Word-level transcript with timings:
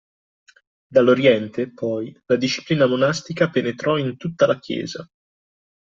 Dall'oriente, 0.87 1.71
poi, 1.71 2.11
la 2.25 2.35
disciplina 2.35 2.87
monastica 2.87 3.51
penetrò 3.51 3.97
in 3.99 4.17
tutta 4.17 4.47
la 4.47 4.57
Chiesa 4.57 5.07